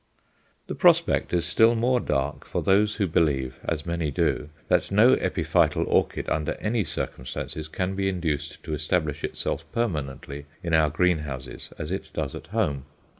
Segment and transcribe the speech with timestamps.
[0.65, 5.13] The prospect is still more dark for those who believe as many do that no
[5.15, 11.69] epiphytal orchid under any circumstances can be induced to establish itself permanently in our greenhouses
[11.77, 12.85] as it does at home.